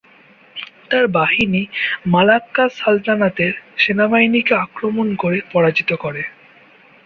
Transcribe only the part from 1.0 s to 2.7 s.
বাহিনী মালাক্কা